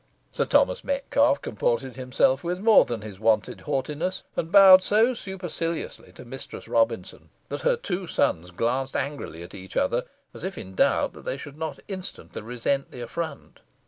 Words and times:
Sir 0.31 0.45
Thomas 0.45 0.83
Metcalfe 0.83 1.43
comported 1.43 1.95
himself 1.95 2.43
with 2.43 2.59
more 2.59 2.85
than 2.85 3.01
his 3.01 3.19
wonted 3.19 3.61
haughtiness, 3.61 4.23
and 4.35 4.51
bowed 4.51 4.81
so 4.81 5.13
superciliously 5.13 6.11
to 6.13 6.25
Mistress 6.25 6.67
Robinson, 6.67 7.29
that 7.49 7.61
her 7.61 7.75
two 7.75 8.07
sons 8.07 8.49
glanced 8.49 8.95
angrily 8.95 9.43
at 9.43 9.53
each 9.53 9.77
other, 9.77 10.05
as 10.33 10.43
if 10.43 10.57
in 10.57 10.73
doubt 10.73 11.13
whether 11.13 11.21
they 11.21 11.37
should 11.37 11.55
not 11.59 11.77
instantly 11.87 12.41
resent 12.41 12.89
the 12.89 13.01
affront. 13.01 13.59